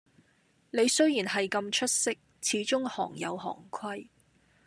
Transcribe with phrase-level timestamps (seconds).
[0.71, 2.09] 你雖然系咁出色，
[2.41, 4.07] 始終行有行規